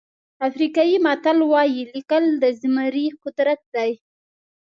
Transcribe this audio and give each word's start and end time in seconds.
افریقایي 0.47 0.95
متل 1.05 1.37
وایي 1.51 1.81
لیکل 1.93 2.23
د 2.41 2.43
زمري 2.61 3.07
قدرت 3.23 3.61
دی. 3.75 3.91